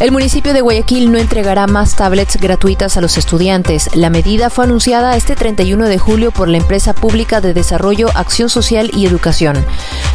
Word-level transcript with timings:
El 0.00 0.10
municipio 0.10 0.52
de 0.52 0.60
Guayaquil 0.60 1.12
no 1.12 1.18
entregará 1.18 1.68
más 1.68 1.94
tablets 1.94 2.36
gratuitas 2.36 2.96
a 2.96 3.00
los 3.00 3.16
estudiantes. 3.16 3.88
La 3.94 4.10
medida 4.10 4.50
fue 4.50 4.64
anunciada 4.64 5.16
este 5.16 5.36
31 5.36 5.86
de 5.86 5.98
julio 5.98 6.32
por 6.32 6.48
la 6.48 6.56
empresa 6.56 6.94
pública 6.94 7.40
de 7.40 7.54
Desarrollo, 7.54 8.08
Acción 8.14 8.50
Social 8.50 8.90
y 8.92 9.06
Educación. 9.06 9.64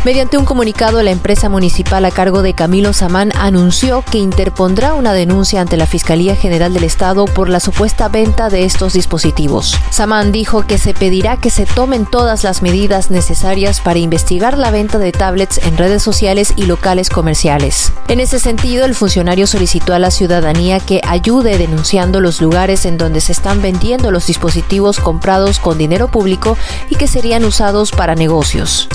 Mediante 0.03 0.37
un 0.37 0.43
comunicado, 0.43 1.01
la 1.01 1.11
empresa 1.11 1.47
municipal 1.47 2.03
a 2.03 2.11
cargo 2.11 2.41
de 2.41 2.53
Camilo 2.53 2.91
Samán 2.91 3.31
anunció 3.37 4.03
que 4.03 4.17
interpondrá 4.17 4.95
una 4.95 5.13
denuncia 5.13 5.61
ante 5.61 5.77
la 5.77 5.87
Fiscalía 5.87 6.35
General 6.35 6.73
del 6.73 6.83
Estado 6.83 7.23
por 7.25 7.47
la 7.47 7.61
supuesta 7.61 8.09
venta 8.09 8.49
de 8.49 8.65
estos 8.65 8.93
dispositivos. 8.93 9.77
Samán 9.91 10.33
dijo 10.33 10.67
que 10.67 10.77
se 10.77 10.93
pedirá 10.93 11.37
que 11.37 11.49
se 11.49 11.65
tomen 11.65 12.05
todas 12.05 12.43
las 12.43 12.61
medidas 12.61 13.11
necesarias 13.11 13.79
para 13.79 13.99
investigar 13.99 14.57
la 14.57 14.71
venta 14.71 14.99
de 14.99 15.13
tablets 15.13 15.57
en 15.59 15.77
redes 15.77 16.03
sociales 16.03 16.53
y 16.57 16.65
locales 16.65 17.09
comerciales. 17.09 17.93
En 18.09 18.19
ese 18.19 18.39
sentido, 18.39 18.85
el 18.85 18.93
funcionario 18.93 19.47
solicitó 19.47 19.68
solicitó 19.69 19.93
a 19.93 19.99
la 19.99 20.09
ciudadanía 20.09 20.79
que 20.79 20.99
ayude 21.07 21.59
denunciando 21.59 22.21
los 22.21 22.41
lugares 22.41 22.87
en 22.87 22.97
donde 22.97 23.21
se 23.21 23.33
están 23.33 23.61
vendiendo 23.61 24.09
los 24.09 24.25
dispositivos 24.25 24.99
comprados 24.99 25.59
con 25.59 25.77
dinero 25.77 26.07
público 26.07 26.57
y 26.89 26.95
que 26.95 27.05
serían 27.05 27.45
usados 27.45 27.91
para 27.91 28.15
negocios. 28.15 28.89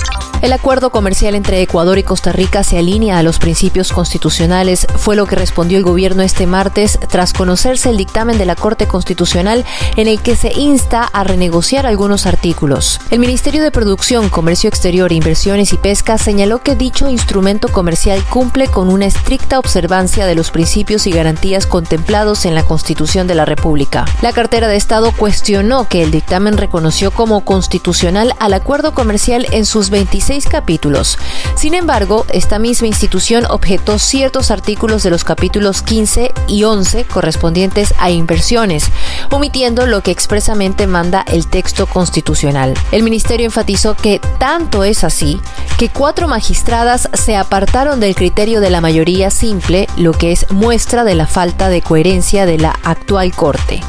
El 0.45 0.53
acuerdo 0.53 0.91
comercial 0.91 1.33
entre 1.33 1.59
Ecuador 1.63 1.97
y 1.97 2.03
Costa 2.03 2.31
Rica 2.31 2.63
se 2.63 2.77
alinea 2.77 3.17
a 3.17 3.23
los 3.23 3.39
principios 3.39 3.91
constitucionales, 3.91 4.85
fue 4.95 5.15
lo 5.15 5.25
que 5.25 5.35
respondió 5.35 5.79
el 5.79 5.83
gobierno 5.83 6.21
este 6.21 6.45
martes 6.45 6.99
tras 7.09 7.33
conocerse 7.33 7.89
el 7.89 7.97
dictamen 7.97 8.37
de 8.37 8.45
la 8.45 8.55
Corte 8.55 8.87
Constitucional 8.87 9.65
en 9.95 10.07
el 10.07 10.21
que 10.21 10.35
se 10.35 10.53
insta 10.53 11.01
a 11.01 11.23
renegociar 11.23 11.87
algunos 11.87 12.27
artículos. 12.27 12.99
El 13.09 13.17
Ministerio 13.17 13.63
de 13.63 13.71
Producción, 13.71 14.29
Comercio 14.29 14.67
Exterior, 14.67 15.11
Inversiones 15.11 15.73
y 15.73 15.77
Pesca 15.77 16.19
señaló 16.19 16.59
que 16.59 16.75
dicho 16.75 17.09
instrumento 17.09 17.69
comercial 17.69 18.23
cumple 18.29 18.67
con 18.67 18.89
una 18.89 19.07
estricta 19.07 19.57
observancia 19.57 20.27
de 20.27 20.35
los 20.35 20.51
principios 20.51 21.07
y 21.07 21.11
garantías 21.11 21.65
contemplados 21.65 22.45
en 22.45 22.53
la 22.53 22.61
Constitución 22.61 23.25
de 23.25 23.33
la 23.33 23.45
República. 23.45 24.05
La 24.21 24.31
cartera 24.31 24.67
de 24.67 24.75
Estado 24.75 25.11
cuestionó 25.11 25.87
que 25.89 26.03
el 26.03 26.11
dictamen 26.11 26.55
reconoció 26.55 27.09
como 27.09 27.43
constitucional 27.43 28.35
al 28.37 28.53
acuerdo 28.53 28.93
comercial 28.93 29.47
en 29.49 29.65
sus 29.65 29.89
26 29.89 30.34
capítulos. 30.43 31.17
Sin 31.55 31.73
embargo, 31.73 32.25
esta 32.33 32.59
misma 32.59 32.87
institución 32.87 33.45
objetó 33.49 33.97
ciertos 33.97 34.51
artículos 34.51 35.03
de 35.03 35.09
los 35.09 35.23
capítulos 35.23 35.81
15 35.81 36.33
y 36.49 36.63
11 36.65 37.05
correspondientes 37.05 37.93
a 37.97 38.09
inversiones, 38.09 38.91
omitiendo 39.31 39.85
lo 39.87 40.01
que 40.01 40.11
expresamente 40.11 40.87
manda 40.87 41.23
el 41.27 41.47
texto 41.47 41.87
constitucional. 41.87 42.73
El 42.91 43.03
ministerio 43.03 43.45
enfatizó 43.45 43.95
que 43.95 44.19
tanto 44.37 44.83
es 44.83 45.03
así 45.03 45.39
que 45.77 45.89
cuatro 45.89 46.27
magistradas 46.27 47.09
se 47.13 47.35
apartaron 47.35 47.99
del 47.99 48.15
criterio 48.15 48.59
de 48.59 48.69
la 48.69 48.81
mayoría 48.81 49.29
simple, 49.29 49.87
lo 49.95 50.11
que 50.11 50.31
es 50.31 50.51
muestra 50.51 51.03
de 51.03 51.15
la 51.15 51.27
falta 51.27 51.69
de 51.69 51.81
coherencia 51.81 52.45
de 52.45 52.57
la 52.57 52.77
actual 52.83 53.33
Corte. 53.33 53.81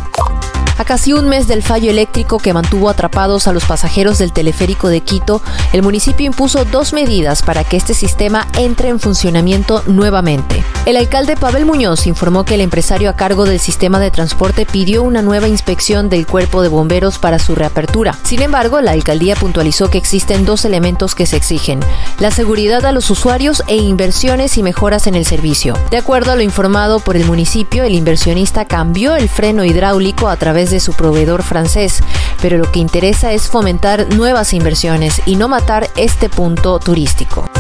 A 0.79 0.85
casi 0.85 1.15
un 1.15 1.27
mes 1.27 1.49
del 1.49 1.63
fallo 1.63 1.91
eléctrico 1.91 2.39
que 2.39 2.53
mantuvo 2.53 2.91
atrapados 2.91 3.49
a 3.49 3.53
los 3.53 3.65
pasajeros 3.65 4.19
del 4.19 4.33
teleférico 4.33 4.89
de 4.89 5.01
Quito, 5.01 5.41
el 5.73 5.83
municipio 5.83 6.27
impuso 6.27 6.67
dos 6.67 6.93
medidas 6.93 7.41
para 7.41 7.65
que 7.65 7.79
este 7.79 7.95
sistema 7.95 8.47
entre 8.59 8.91
en 8.91 9.01
funcionamiento 9.01 9.83
nuevamente. 9.87 10.66
El 10.87 10.97
alcalde 10.97 11.37
Pavel 11.37 11.67
Muñoz 11.67 12.07
informó 12.07 12.45
que 12.45 12.55
el 12.55 12.61
empresario 12.61 13.11
a 13.11 13.17
cargo 13.17 13.45
del 13.45 13.59
sistema 13.59 13.99
de 13.99 14.13
transporte 14.13 14.65
pidió 14.67 15.03
una 15.03 15.21
nueva 15.21 15.49
inspección 15.49 16.09
del 16.09 16.29
cuerpo 16.29 16.63
de 16.63 16.69
bomberos 16.69 17.19
para 17.19 17.41
su 17.41 17.57
reapertura. 17.57 18.17
Sin 18.23 18.41
embargo, 18.41 18.81
la 18.81 18.93
alcaldía 18.93 19.35
puntualizó 19.35 19.91
que 19.91 19.99
existen 19.99 20.45
dos 20.45 20.65
elementos 20.65 21.17
que 21.17 21.27
se 21.27 21.39
exigen, 21.39 21.81
la 22.21 22.31
seguridad 22.31 22.87
a 22.87 22.93
los 22.93 23.11
usuarios 23.11 23.65
e 23.67 23.75
inversiones 23.75 24.57
y 24.59 24.63
mejoras 24.63 25.09
en 25.09 25.17
el 25.17 25.27
servicio. 25.27 25.77
De 25.91 25.97
acuerdo 25.97 26.31
a 26.31 26.37
lo 26.37 26.43
informado 26.43 27.01
por 27.01 27.17
el 27.17 27.25
municipio, 27.25 27.83
el 27.83 27.97
inversionista 27.97 28.65
cambió 28.65 29.17
el 29.17 29.29
freno 29.29 29.65
hidráulico 29.65 30.29
a 30.29 30.37
través 30.37 30.71
de 30.71 30.79
su 30.79 30.93
proveedor 30.93 31.43
francés, 31.43 32.01
pero 32.41 32.59
lo 32.59 32.71
que 32.71 32.79
interesa 32.79 33.33
es 33.33 33.49
fomentar 33.49 34.15
nuevas 34.15 34.53
inversiones 34.53 35.21
y 35.27 35.35
no 35.35 35.49
matar 35.49 35.91
este 35.97 36.29
punto 36.29 36.79
turístico 36.79 37.51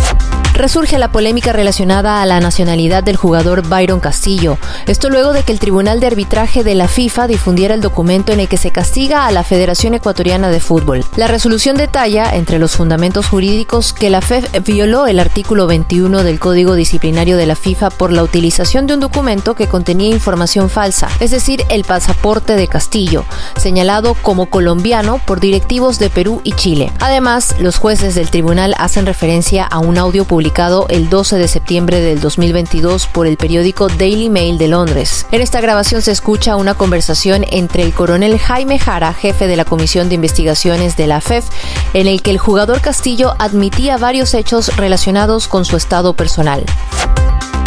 resurge 0.56 0.98
la 0.98 1.12
polémica 1.12 1.52
relacionada 1.52 2.22
a 2.22 2.26
la 2.26 2.40
nacionalidad 2.40 3.02
del 3.02 3.16
jugador 3.16 3.66
Byron 3.68 4.00
Castillo. 4.00 4.58
Esto 4.86 5.10
luego 5.10 5.32
de 5.32 5.42
que 5.42 5.52
el 5.52 5.58
Tribunal 5.58 6.00
de 6.00 6.06
Arbitraje 6.06 6.64
de 6.64 6.74
la 6.74 6.88
FIFA 6.88 7.26
difundiera 7.26 7.74
el 7.74 7.82
documento 7.82 8.32
en 8.32 8.40
el 8.40 8.48
que 8.48 8.56
se 8.56 8.70
castiga 8.70 9.26
a 9.26 9.32
la 9.32 9.44
Federación 9.44 9.92
Ecuatoriana 9.92 10.48
de 10.48 10.60
Fútbol. 10.60 11.04
La 11.16 11.26
resolución 11.26 11.76
detalla, 11.76 12.34
entre 12.34 12.58
los 12.58 12.76
fundamentos 12.76 13.26
jurídicos, 13.26 13.92
que 13.92 14.08
la 14.08 14.22
FEF 14.22 14.64
violó 14.64 15.06
el 15.06 15.18
artículo 15.18 15.66
21 15.66 16.22
del 16.22 16.38
Código 16.38 16.74
Disciplinario 16.74 17.36
de 17.36 17.46
la 17.46 17.56
FIFA 17.56 17.90
por 17.90 18.12
la 18.12 18.22
utilización 18.22 18.86
de 18.86 18.94
un 18.94 19.00
documento 19.00 19.54
que 19.54 19.68
contenía 19.68 20.08
información 20.08 20.70
falsa, 20.70 21.08
es 21.20 21.32
decir, 21.32 21.64
el 21.68 21.84
pasaporte 21.84 22.56
de 22.56 22.68
Castillo, 22.68 23.24
señalado 23.56 24.14
como 24.14 24.46
colombiano 24.46 25.20
por 25.26 25.40
directivos 25.40 25.98
de 25.98 26.08
Perú 26.08 26.40
y 26.44 26.52
Chile. 26.52 26.92
Además, 27.00 27.56
los 27.58 27.76
jueces 27.76 28.14
del 28.14 28.30
tribunal 28.30 28.74
hacen 28.78 29.04
referencia 29.04 29.64
a 29.64 29.80
un 29.80 29.98
audio 29.98 30.24
publicado 30.24 30.45
el 30.88 31.10
12 31.10 31.38
de 31.38 31.48
septiembre 31.48 32.00
del 32.00 32.20
2022 32.20 33.08
por 33.08 33.26
el 33.26 33.36
periódico 33.36 33.88
Daily 33.88 34.30
Mail 34.30 34.58
de 34.58 34.68
Londres. 34.68 35.26
En 35.32 35.40
esta 35.40 35.60
grabación 35.60 36.02
se 36.02 36.12
escucha 36.12 36.54
una 36.54 36.74
conversación 36.74 37.44
entre 37.50 37.82
el 37.82 37.92
coronel 37.92 38.38
Jaime 38.38 38.78
Jara, 38.78 39.12
jefe 39.12 39.48
de 39.48 39.56
la 39.56 39.64
Comisión 39.64 40.08
de 40.08 40.14
Investigaciones 40.14 40.96
de 40.96 41.08
la 41.08 41.20
FEF, 41.20 41.46
en 41.94 42.06
el 42.06 42.22
que 42.22 42.30
el 42.30 42.38
jugador 42.38 42.80
Castillo 42.80 43.34
admitía 43.40 43.98
varios 43.98 44.34
hechos 44.34 44.76
relacionados 44.76 45.48
con 45.48 45.64
su 45.64 45.76
estado 45.76 46.14
personal. 46.14 46.64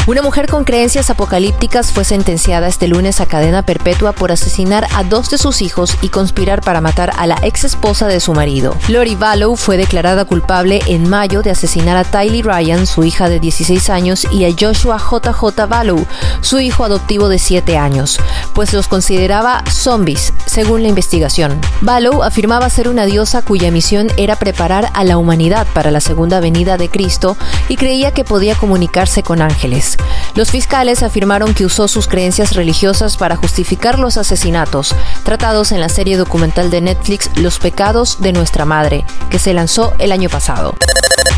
Una 0.07 0.23
mujer 0.23 0.47
con 0.47 0.63
creencias 0.63 1.11
apocalípticas 1.11 1.91
fue 1.91 2.03
sentenciada 2.03 2.67
este 2.67 2.87
lunes 2.87 3.21
a 3.21 3.27
cadena 3.27 3.61
perpetua 3.61 4.11
por 4.11 4.31
asesinar 4.31 4.87
a 4.95 5.03
dos 5.03 5.29
de 5.29 5.37
sus 5.37 5.61
hijos 5.61 5.95
y 6.01 6.09
conspirar 6.09 6.61
para 6.61 6.81
matar 6.81 7.11
a 7.15 7.27
la 7.27 7.37
ex 7.43 7.63
esposa 7.63 8.07
de 8.07 8.19
su 8.19 8.33
marido. 8.33 8.75
Lori 8.87 9.15
Vallow 9.15 9.55
fue 9.55 9.77
declarada 9.77 10.25
culpable 10.25 10.81
en 10.87 11.07
mayo 11.07 11.43
de 11.43 11.51
asesinar 11.51 11.95
a 11.95 12.05
Tylee 12.05 12.41
Ryan, 12.41 12.87
su 12.87 13.03
hija 13.03 13.29
de 13.29 13.39
16 13.39 13.91
años, 13.91 14.25
y 14.31 14.45
a 14.45 14.55
Joshua 14.57 14.97
JJ 14.97 15.67
Vallow, 15.69 16.03
su 16.41 16.59
hijo 16.59 16.83
adoptivo 16.83 17.29
de 17.29 17.37
7 17.37 17.77
años, 17.77 18.19
pues 18.53 18.73
los 18.73 18.87
consideraba 18.87 19.63
zombies, 19.69 20.33
según 20.47 20.81
la 20.81 20.89
investigación. 20.89 21.61
Vallow 21.81 22.23
afirmaba 22.23 22.69
ser 22.71 22.89
una 22.89 23.05
diosa 23.05 23.43
cuya 23.43 23.69
misión 23.69 24.07
era 24.17 24.37
preparar 24.37 24.89
a 24.95 25.03
la 25.03 25.17
humanidad 25.17 25.67
para 25.73 25.91
la 25.91 25.99
segunda 25.99 26.39
venida 26.39 26.77
de 26.77 26.89
Cristo 26.89 27.37
y 27.67 27.75
creía 27.75 28.11
que 28.11 28.23
podía 28.23 28.55
comunicarse 28.55 29.21
con 29.21 29.43
ángeles. 29.43 29.98
Los 30.35 30.51
fiscales 30.51 31.03
afirmaron 31.03 31.53
que 31.53 31.65
usó 31.65 31.87
sus 31.87 32.07
creencias 32.07 32.55
religiosas 32.55 33.17
para 33.17 33.35
justificar 33.35 33.99
los 33.99 34.17
asesinatos, 34.17 34.95
tratados 35.23 35.71
en 35.71 35.81
la 35.81 35.89
serie 35.89 36.17
documental 36.17 36.69
de 36.69 36.81
Netflix 36.81 37.29
Los 37.35 37.59
pecados 37.59 38.21
de 38.21 38.33
nuestra 38.33 38.65
madre, 38.65 39.05
que 39.29 39.39
se 39.39 39.53
lanzó 39.53 39.93
el 39.99 40.11
año 40.11 40.29
pasado. 40.29 40.75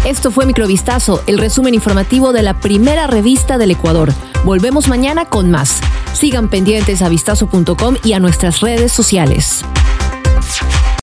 Esto 0.06 0.32
fue 0.32 0.46
Microvistazo, 0.46 1.22
el 1.28 1.38
resumen 1.38 1.76
informativo 1.76 2.34
de 2.34 2.42
la 2.42 2.56
primera 2.56 3.06
revista 3.08 3.58
del 3.58 3.72
Ecuador. 3.72 4.12
Volvemos 4.44 4.88
mañana 4.88 5.26
con 5.26 5.52
más. 5.52 5.80
Sigan 6.14 6.50
pendientes 6.50 7.02
a 7.04 7.10
vistazo.com 7.10 7.98
y 8.04 8.14
a 8.14 8.20
nuestras 8.20 8.62
redes 8.62 8.92
sociales. 8.92 9.64